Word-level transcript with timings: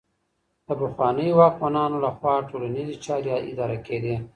د 0.65 0.69
پخوانيو 0.79 1.37
واکمنانو 1.41 1.97
لخوا 2.05 2.35
ټولنيزې 2.49 2.95
چارې 3.05 3.33
اداره 3.51 3.77
کيدې. 3.87 4.15